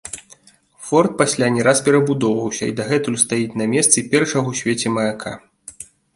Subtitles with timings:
[0.85, 5.31] Форт пасля не раз перабудоўваўся і дагэтуль стаіць на месцы першага ў свеце маяка.